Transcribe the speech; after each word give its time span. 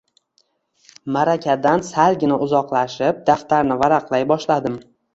Maʼrakadan 1.17 1.85
salgina 1.91 2.41
uzoqlashib, 2.49 3.23
daftarni 3.31 3.81
varaqlay 3.87 4.31
boshladim. 4.37 4.85